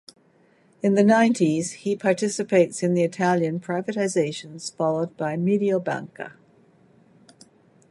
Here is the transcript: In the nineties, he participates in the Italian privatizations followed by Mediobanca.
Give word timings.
In 0.81 0.95
the 0.95 1.03
nineties, 1.03 1.73
he 1.73 1.95
participates 1.95 2.81
in 2.81 2.95
the 2.95 3.03
Italian 3.03 3.59
privatizations 3.59 4.73
followed 4.75 5.15
by 5.15 5.35
Mediobanca. 5.37 6.31